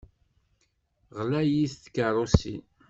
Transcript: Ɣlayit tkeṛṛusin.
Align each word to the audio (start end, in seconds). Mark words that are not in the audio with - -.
Ɣlayit 1.17 1.73
tkeṛṛusin. 1.83 2.63